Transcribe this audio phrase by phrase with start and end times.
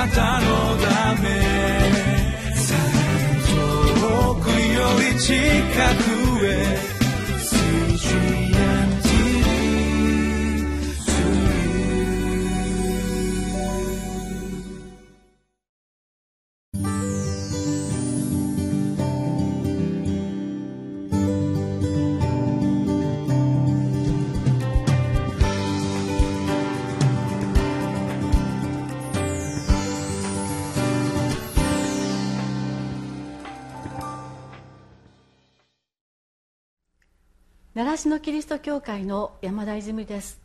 [0.00, 0.46] なたの
[0.78, 1.28] ため。
[4.00, 5.34] 遠くより近
[6.04, 6.09] く。
[37.80, 40.38] 習志野キリスト教会の山田泉です。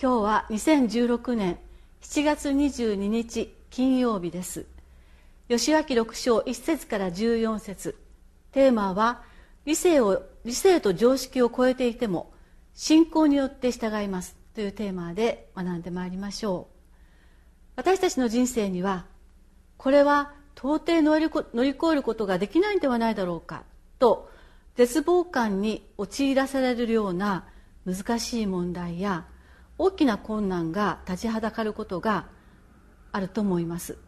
[0.00, 1.58] 今日は2016年
[2.00, 4.64] 7月22日金曜日です。
[5.48, 7.96] 吉脇六章1節から14節。
[8.52, 9.22] テーマは
[9.64, 12.32] 理性を理性と常識を超えていても
[12.72, 14.36] 信仰によって従います。
[14.54, 16.74] というテーマで学んでまいりましょう。
[17.74, 19.06] 私たちの人生には
[19.76, 21.24] これは到底乗り
[21.70, 23.64] 越えることができないんではないだろうか。
[23.98, 24.30] と
[24.76, 27.46] 絶望感に陥らせられるような
[27.86, 29.26] 難しい問題や
[29.78, 32.26] 大きな困難が立ちはだかることが
[33.12, 33.98] あると思います。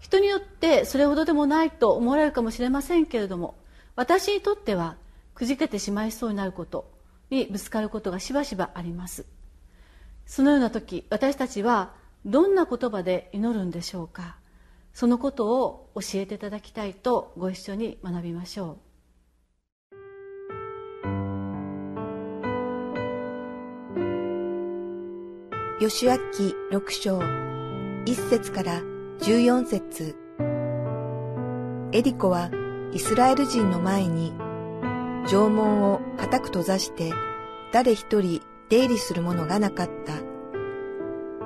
[0.00, 3.56] 人によってそれほどでもないと思われるかもしれませんけれども
[3.96, 4.96] 私にとっては
[5.34, 6.90] くじけてしまいそうになること
[7.28, 9.26] にぶつかることがしばしばあります。
[10.26, 11.94] そのような時私たちは
[12.24, 14.36] どんな言葉で祈るんでしょうか。
[14.92, 18.89] そのことを教えていただきたいとご一緒に学びましょう。
[25.80, 26.18] 吉明
[26.70, 27.22] 六章、
[28.04, 28.82] 一節から
[29.22, 30.14] 十四節。
[31.92, 32.50] エリコは
[32.92, 34.34] イスラエル人の前に、
[35.26, 37.10] 城門を固く閉ざして
[37.72, 40.12] 誰一人出入りする者がなかった。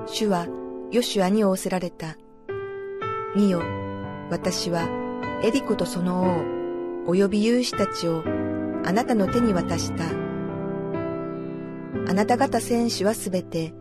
[0.07, 0.49] 主は
[0.91, 2.17] ヨシュアに仰せられた。
[3.37, 3.63] 見よ、
[4.33, 4.89] 私は
[5.45, 8.25] エリコとその王、及び勇士たちを
[8.85, 10.07] あなたの手に渡した。
[12.11, 13.73] あなた方戦士はすべて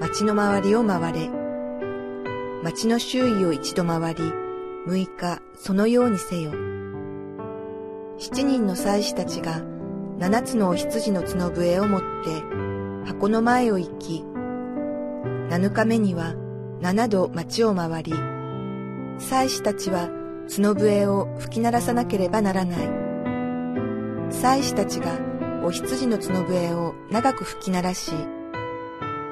[0.00, 1.28] 町の周りを回れ。
[2.62, 4.32] 町の周囲を一度回り、
[4.86, 6.52] 六日そのようにせよ。
[8.16, 9.60] 七人の祭司たちが
[10.18, 12.06] 七つのお羊の角笛を持って
[13.04, 14.24] 箱の前を行き、
[15.50, 16.34] 七日目には
[16.80, 18.14] 七度町を回り、
[19.18, 20.08] 祭司たちは
[20.48, 24.32] 角笛を吹き鳴らさなければならない。
[24.32, 25.18] 祭司たちが
[25.62, 28.12] お羊の角笛を長く吹き鳴らし、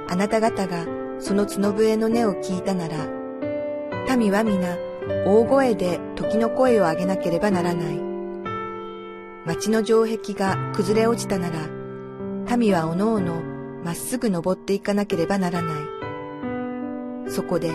[0.09, 0.87] あなた方が
[1.19, 4.77] その角笛の音を聞いたなら、民は皆
[5.27, 8.01] 大声で時の声を上げなければならない。
[9.45, 13.43] 町の城壁が崩れ落ちたなら、民はおのおの
[13.85, 15.75] まっすぐ登っていかなければならな
[17.27, 17.31] い。
[17.31, 17.71] そこで、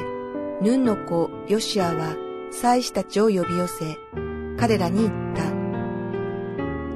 [0.62, 2.16] ヌンの子ヨシアは
[2.52, 3.98] 祭司たちを呼び寄せ、
[4.58, 5.44] 彼らに言った。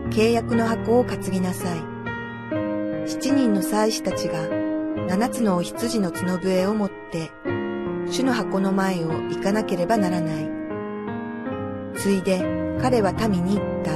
[0.09, 1.79] 契約の箱を担ぎなさい。
[3.07, 4.66] 七人の祭司たちが
[5.07, 7.31] 七つのお羊の角笛を持って、
[8.12, 10.50] 主の箱の前を行かなければならない。
[11.95, 12.44] ついで
[12.81, 13.91] 彼は民に言った。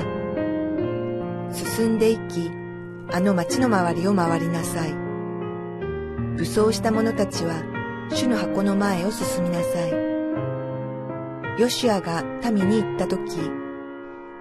[1.54, 2.52] 進んで行き、
[3.12, 4.94] あの町の周りを回りなさい。
[6.38, 7.62] 武装した者たちは、
[8.10, 9.92] 主の箱の前を進みなさい。
[11.60, 13.38] ヨシュアが民に言ったとき、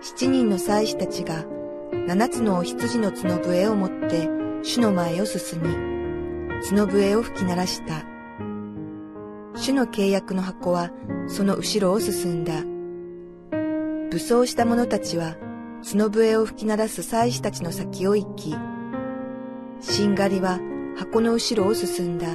[0.01, 1.45] 七人の祭司たちが
[2.07, 4.29] 七つのお羊の角笛を持って
[4.63, 6.00] 主の前を進み、
[6.62, 8.04] 角笛を吹き鳴らした。
[9.54, 10.91] 主の契約の箱は
[11.26, 12.62] その後ろを進んだ。
[14.10, 15.37] 武装した者たちは
[15.82, 18.54] 角笛を吹き鳴らす祭司たちの先を行き、
[19.81, 20.59] しんがりは
[20.97, 22.26] 箱の後ろを進んだ。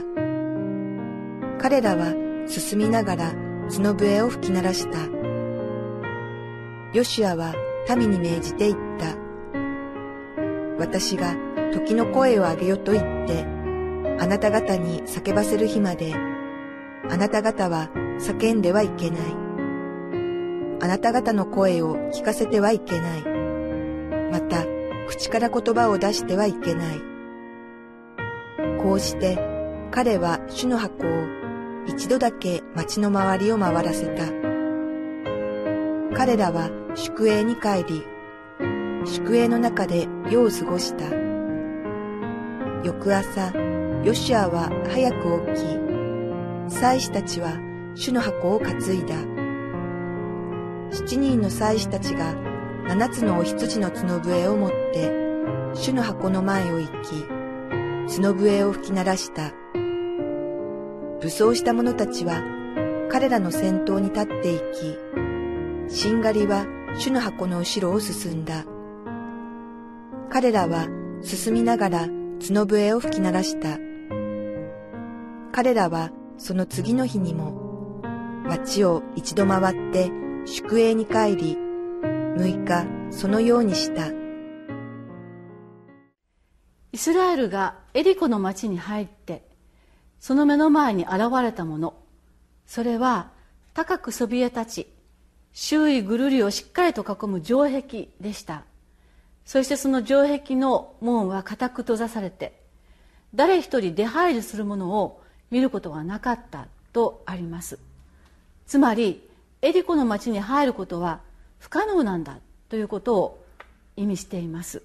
[1.61, 2.13] 彼らは
[2.47, 3.33] 進みながら
[3.69, 4.97] 角笛を吹き鳴らした。
[6.93, 7.53] ヨシアは
[7.95, 9.15] 民に命じて言った。
[10.79, 11.35] 私が
[11.73, 13.54] 時の声を上げよと言って、
[14.19, 19.19] あなた方に叫ばせる日まで、あなた方は叫んではいけない。
[20.81, 23.23] あなた方の声を聞かせてはいけない。
[24.31, 24.66] また、
[25.07, 27.01] 口から言葉を出してはいけない。
[28.81, 29.37] こうして、
[29.91, 31.25] 彼は主の箱を
[31.87, 34.25] 一度だけ町の周りを回らせた。
[36.16, 38.03] 彼らは宿営に帰り、
[39.05, 41.05] 宿営の中で夜を過ごした。
[42.84, 43.51] 翌朝、
[44.05, 47.57] ヨシアは早く起き、祭司たちは
[47.96, 49.16] 主の箱を担いだ。
[50.91, 52.35] 七人の祭司たちが
[52.87, 55.11] 七つのお羊の角笛を持って、
[55.73, 57.25] 主の箱の前を行き、
[58.16, 59.53] 角笛を吹き鳴らした。
[61.19, 62.43] 武装した者たちは、
[63.09, 64.59] 彼らの先頭に立ってい
[65.90, 66.67] き、しんがりは
[66.99, 68.66] 主の箱の後ろを進んだ。
[70.29, 70.85] 彼らは
[71.23, 72.07] 進みながら
[72.47, 73.84] 角笛を吹き鳴らした。
[75.55, 78.02] 彼らはその次の日にも
[78.46, 80.11] 町を一度回って
[80.46, 81.57] 宿営に帰り、
[82.03, 84.09] 6日そのようにした。
[86.91, 89.47] イスラエルがエリコの町に入って
[90.19, 91.93] その目の前に現れたもの
[92.66, 93.31] それは
[93.73, 94.87] 高くそびえ立ち
[95.53, 98.66] 周囲ぐるりをしっかりと囲む城壁でした
[99.46, 102.61] そしてその城壁の門は固く閉ざされて
[103.34, 105.22] 誰一人出入りするものを
[105.55, 107.79] 見ることはなかったとあります。
[108.67, 109.25] つまり
[109.61, 111.22] エリコの町に入ることは
[111.59, 113.46] 不可能なんだということを
[113.96, 114.84] 意味しています。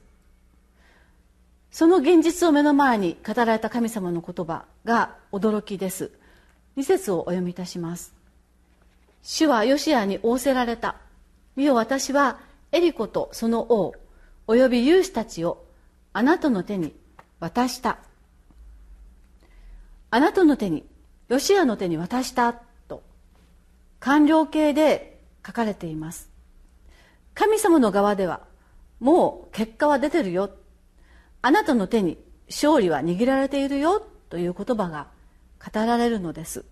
[1.72, 6.12] その現実を目の前に語られた神様の言葉が驚きです。
[6.76, 8.14] 2節をお読みいたします。
[9.22, 10.94] 主はヨシアに仰せられた。
[11.56, 12.38] 見よ私は
[12.70, 13.92] エリコとその王
[14.46, 15.64] および勇士たちを
[16.12, 16.94] あなたの手に
[17.40, 17.98] 渡した。
[20.10, 20.84] あなたの手に
[21.28, 22.52] ヨシアの手に渡した
[22.88, 23.02] と
[24.00, 26.30] 完了形で書かれています。
[27.34, 28.40] 神様の側では
[28.98, 30.50] もう結果は出てるよ。
[31.42, 32.18] あなたの手に
[32.48, 35.08] 勝利は握られているよという言葉が
[35.64, 36.64] 語られるのです。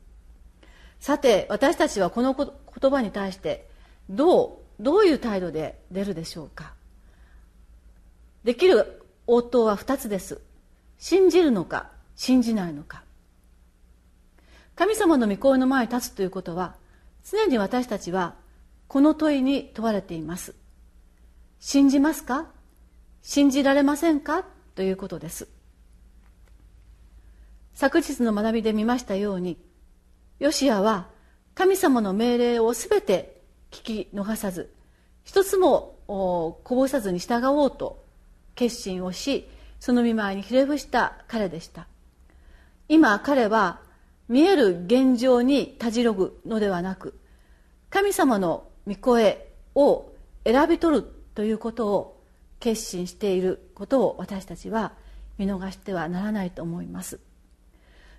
[1.01, 3.69] さて私たちはこの言葉に対して
[4.11, 6.73] どうどういう態度で出るでしょうか。
[8.45, 10.41] できる応答は2つです。
[10.99, 13.03] 信じるのか信じないのか。
[14.79, 16.77] 神様の御声の前に立つということは
[17.29, 18.37] 常に私たちは
[18.87, 20.55] この問いに問われています。
[21.59, 22.47] 信じますか？
[23.21, 24.45] 信じられませんか？
[24.77, 25.49] ということです。
[27.75, 29.59] 昨日の学びで見ましたように
[30.39, 31.09] ヨシアは
[31.57, 33.41] 神様の命令を全て
[33.73, 34.73] 聞き逃さず
[35.25, 38.05] 一つもこぼさずに従おうと
[38.55, 39.49] 決心をし
[39.81, 41.89] その見舞いにひれ伏した彼でした。
[42.89, 43.81] 今彼は
[44.29, 47.19] 見える現状にたじろぐのではなく
[47.91, 50.13] 神様の御声を
[50.45, 51.03] 選び取る
[51.35, 52.23] ということを
[52.61, 54.93] 決心していることを私たちは
[55.39, 57.21] 見逃してはならないと思います。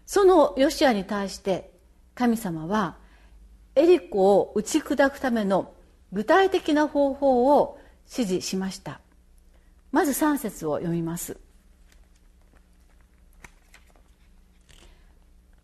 [0.06, 1.72] そのヨシアに対して
[2.16, 2.98] 神様は
[3.76, 5.74] エリコを打ち砕くための
[6.12, 7.80] 具体的な方法を
[8.12, 9.02] 指示しました。
[9.92, 11.38] まず3節を読みます。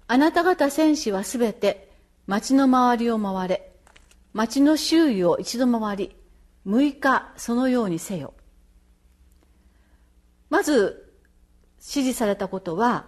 [0.07, 1.91] あなた方戦士はすべて
[2.27, 3.71] 町の周りを回れ
[4.33, 6.15] 町の周囲を一度回り
[6.67, 8.33] 6日そのようにせよ。
[10.49, 11.11] まず
[11.79, 13.05] 指示されたことは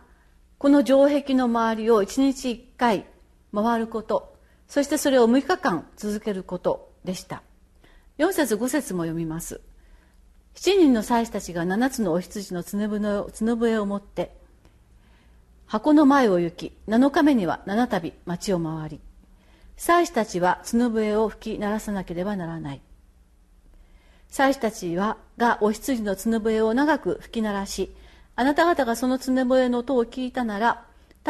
[0.57, 3.05] この城壁の周りを1日1回
[3.53, 7.43] 回ることそしてそれを6日間続けることでした。
[8.17, 9.61] 4節5節も読みます。
[10.55, 12.89] 7人の祭司たちが7つのお羊の角
[13.57, 14.36] 笛を持って
[15.67, 19.01] 箱の前を行き7日目には7度町を回り
[19.75, 22.81] 祭司たちは角笛を吹き鳴らさなければならない。
[24.29, 27.95] 祭司たちはがお羊の角笛を長く吹き鳴らし
[28.35, 30.85] あなた方がその角笛の音を聞いたなら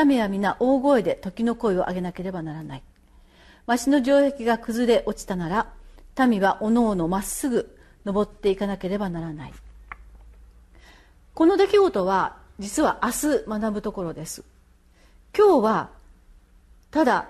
[0.06, 2.84] 民は皆大声で時の声を上げなければならない。
[3.66, 7.75] 町の城壁が崩れ落ちたなら民はおのおのまっすぐ
[8.06, 9.53] 登っていかなければならない。
[11.34, 14.43] この出来事は実は明日学ぶところです。
[15.35, 15.89] 今日は
[16.91, 17.29] ただ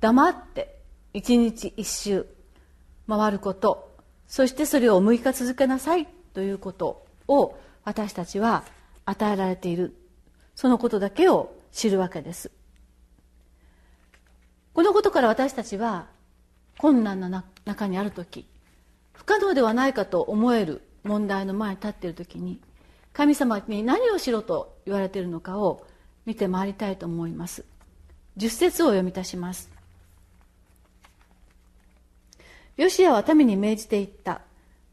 [0.00, 0.76] 黙って
[1.12, 2.26] 一日一周
[3.08, 3.94] 回ること
[4.26, 8.64] そしてそれを6日続けなさいということを私たちは
[9.04, 9.94] 与えられている。
[10.54, 12.50] そのことだけを知るわけです。
[14.74, 16.06] このことから私たちは
[16.78, 18.46] 困難な中にある時
[19.12, 22.60] 不可能ではないかと思える問題の前に立っている時に
[23.18, 25.84] 神様に何をしろと言われているのかを
[26.24, 27.64] 見て回りたいと思います
[28.36, 29.78] 十節を読み出します
[32.78, 34.40] ヨシアは民に命じて言った。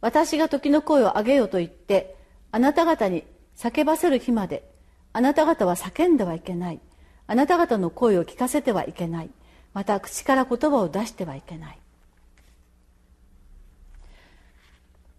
[0.02, 2.16] 私が時の声を上げよと言って、
[2.52, 3.24] あなた方に
[3.56, 4.68] 叫ばせる日まで、
[5.14, 6.80] あなた方は叫んではいけない。
[7.28, 9.30] あなた方の声を聞かせてはいけない。
[9.76, 11.78] また口から言葉を出してはいけない。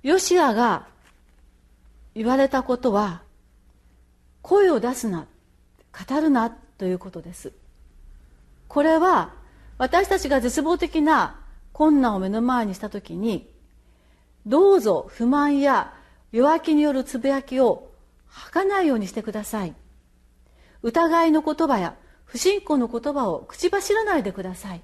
[0.02, 0.88] ヨシアが
[2.16, 3.22] 言われたことは、
[4.42, 5.26] 声を出すな、
[6.08, 7.52] 語るなということです。
[8.68, 9.32] これは
[9.78, 11.40] 私たちが絶望的な
[11.72, 13.48] 困難を目の前にした時に
[14.46, 15.92] どうぞ不満や
[16.32, 17.90] 弱気によるつぶやきを
[18.26, 19.74] 吐かないようにしてください
[20.82, 24.82] 疑いの言葉や不信仰の言葉を口走らないでください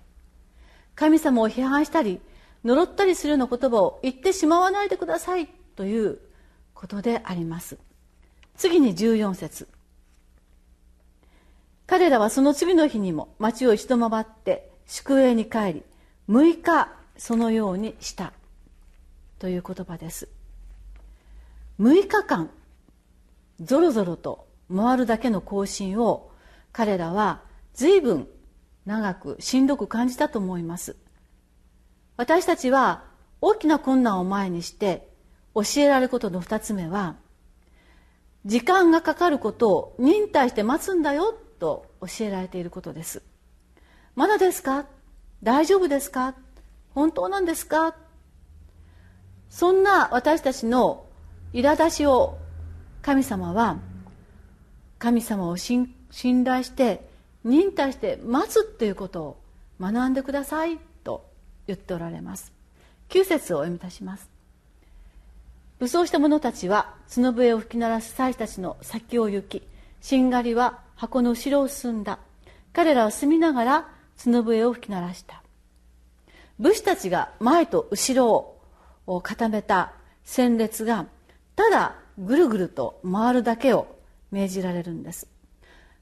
[0.95, 2.21] 神様を批判したり
[2.65, 6.19] 呪ったりするような言葉を言ってしまわないでくださいという
[6.83, 7.79] ことであります。
[8.57, 9.69] 次に14節。
[11.87, 15.83] 彼らはその次の日にも町を一度回って宿営に帰り
[16.29, 18.33] 6日そのようにした。
[19.39, 20.29] という言葉です。
[21.79, 22.51] 6日間
[23.61, 26.33] ぞろぞろと回るだけの行進を
[26.73, 27.43] 彼らは
[27.75, 28.27] 随分
[28.87, 30.97] 長くしんどく感じたと思います。
[32.17, 33.05] 私たちは
[33.41, 35.12] 大きな困難を前にして
[35.55, 37.17] 教えられることの2つ目は
[38.45, 43.23] 時間がかかることを忍耐して待つんだよと教えられていることです。
[44.17, 44.87] まだですか？
[45.43, 46.35] 大丈夫ですか？
[46.95, 47.95] 本当なんですか？
[49.49, 51.07] そんな私たちの
[51.53, 52.39] 苛立ちを
[53.03, 53.79] 神様は
[54.99, 55.95] 神様を信
[56.45, 57.09] 頼して
[57.45, 59.37] 忍耐して待つっていうことを
[59.81, 61.29] 学んでくださいと
[61.67, 62.53] 言っておられます。
[63.11, 64.32] 9節をお読みいたします。
[65.83, 69.67] 武装した者たちは角笛を吹き鳴らす祭司たちの先を行き
[70.01, 72.21] しんがりは箱の後ろを進んだ。
[72.73, 75.43] 彼らは住みながら角笛を吹き鳴らした。
[76.61, 78.55] 武士たちが前と後ろ
[79.09, 81.07] を固めた戦列が
[81.57, 83.89] ただぐるぐると回るだけを
[84.31, 85.27] 命じられるんです。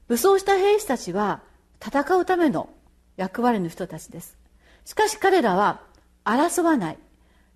[0.07, 1.41] 武装した兵士たちは
[1.83, 2.69] 戦うための
[3.17, 4.37] 役割の人たちです。
[4.85, 5.81] しかし彼らは
[6.23, 6.99] 争わない。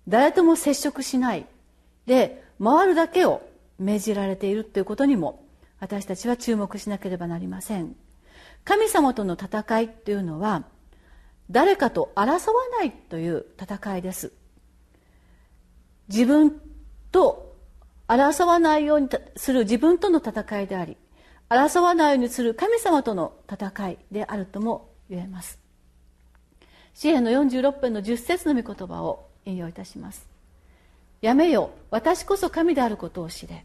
[0.08, 1.46] 誰とも接触しない。
[2.06, 3.42] で回るだけを
[3.78, 5.44] 命じられているということにも
[5.80, 7.94] 私たちは注目しなければなりません。
[8.64, 10.64] 神様との戦いというのは
[11.50, 14.32] 誰かと争わないという戦いです。
[16.08, 16.60] 自分
[17.12, 17.54] と
[18.08, 20.96] 争わないようにする自分との戦いであり
[21.48, 25.58] 争わないようにする神様との戦いであるとも言えます。
[26.94, 30.35] 詩篇の46編の10節の御言葉を引用いたします。
[31.20, 33.64] やめよ私こそ神であることを知れ。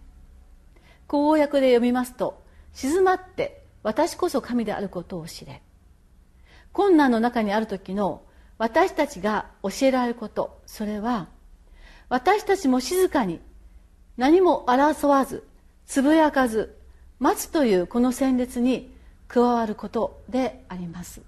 [1.07, 2.41] 公約で読みますと
[2.73, 5.61] 静まって私こそ神であることを知れ。
[6.71, 8.23] 困難の中にある時の
[8.57, 10.61] 私たちが教えられること。
[10.65, 11.27] それは
[12.09, 13.39] 私たちも静かに
[14.17, 15.47] 何も争わず
[15.85, 16.77] つぶやかず
[17.19, 18.93] 待つというこの戦列に
[19.27, 21.21] 加わることであります。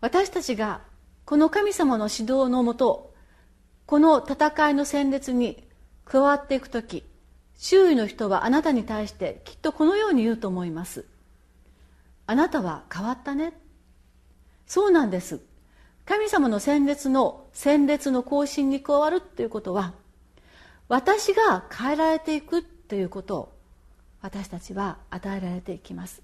[0.00, 0.80] 私たちが
[1.24, 3.14] この神様の指導のもと
[3.86, 5.64] この戦いの戦列に
[6.04, 7.04] 加わっていく時
[7.56, 11.06] 周囲の人はあなたに対してきっとこのように言うと思います。
[12.26, 13.54] あなたは変わったね。
[14.66, 15.40] そうなんです。
[16.04, 19.94] 神様の戦列の戦列の行進に加わるということは
[20.88, 23.52] 私が変えられていくということを
[24.20, 26.22] 私たちは与えられていきます。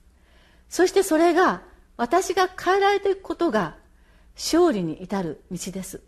[0.69, 1.63] そしてそれが
[1.97, 3.77] 私が変えられていくことが
[4.35, 6.03] 勝利に至る道です。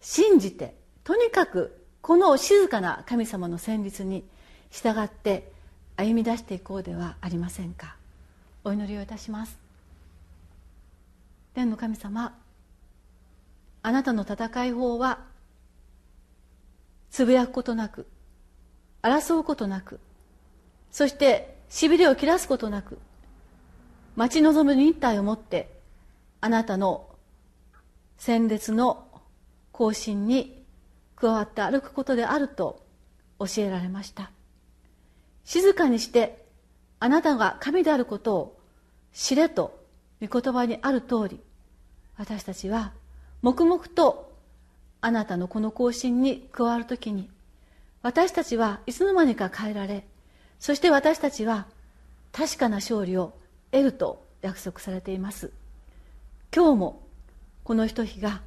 [0.00, 4.24] 信じてとにかくこの静かな神様の旋律に
[4.70, 5.52] 従って
[5.96, 7.96] 歩み出していこうではありませんか。
[8.64, 9.58] お祈りをいたします。
[11.54, 12.36] 天の神様
[13.82, 15.18] あなたの戦い法は
[17.10, 18.06] つぶやくことなく
[19.02, 20.00] 争うことなく
[20.90, 22.98] そしてしびれを切らすことなく
[24.16, 25.70] 待ち望む忍耐を持って
[26.40, 27.08] あなたの
[28.18, 29.06] 戦列の
[29.72, 30.62] 行進に
[31.16, 32.82] 加わって歩くことであると
[33.38, 34.30] 教えられました。
[35.44, 36.44] 静かにして
[37.00, 38.60] あなたが神であることを
[39.12, 39.80] 知れと
[40.20, 41.40] 御言葉にある通り
[42.16, 42.92] 私たちは
[43.42, 44.32] 黙々と
[45.00, 47.28] あなたのこの行進に加わるときに
[48.02, 50.06] 私たちはいつの間にか変えられ
[50.60, 51.66] そして私たちは
[52.30, 53.34] 確かな勝利を
[53.72, 55.50] 得ると約束されています。
[56.54, 57.02] 今日も
[57.64, 58.42] このひと日が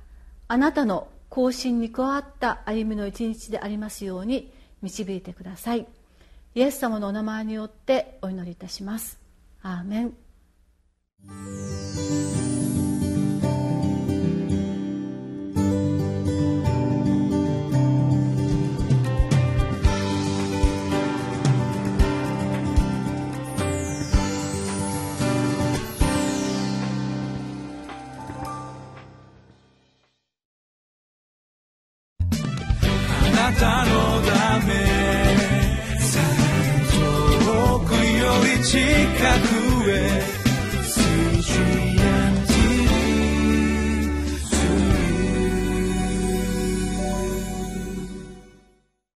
[0.48, 5.88] あなたの行進に加わった歩みの一日でありますように導いてください。
[6.53, 9.20] イエス様のお名前によってお祈りいたします。
[9.62, 10.13] アーメン。